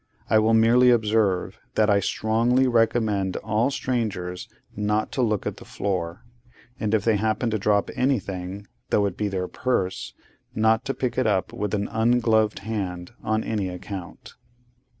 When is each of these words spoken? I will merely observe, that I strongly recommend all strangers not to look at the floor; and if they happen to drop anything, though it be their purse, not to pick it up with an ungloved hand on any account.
I 0.31 0.39
will 0.39 0.55
merely 0.55 0.89
observe, 0.89 1.59
that 1.75 1.87
I 1.87 1.99
strongly 1.99 2.67
recommend 2.67 3.37
all 3.37 3.69
strangers 3.69 4.49
not 4.75 5.11
to 5.11 5.21
look 5.21 5.45
at 5.45 5.57
the 5.57 5.63
floor; 5.63 6.25
and 6.79 6.95
if 6.95 7.03
they 7.05 7.17
happen 7.17 7.51
to 7.51 7.59
drop 7.59 7.91
anything, 7.95 8.65
though 8.89 9.05
it 9.05 9.15
be 9.15 9.27
their 9.27 9.47
purse, 9.47 10.15
not 10.55 10.85
to 10.85 10.95
pick 10.95 11.19
it 11.19 11.27
up 11.27 11.53
with 11.53 11.75
an 11.75 11.87
ungloved 11.87 12.63
hand 12.65 13.11
on 13.21 13.43
any 13.43 13.69
account. 13.69 14.33